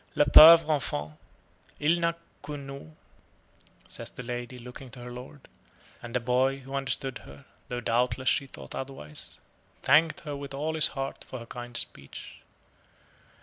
[0.15, 1.15] "Le pauvre enfant,
[1.79, 2.91] il n'a que nous,"
[3.87, 5.47] says the lady, looking to her lord;
[6.01, 9.39] and the boy, who understood her, though doubtless she thought otherwise,
[9.83, 12.37] thanked her with all his heart for her kind speech.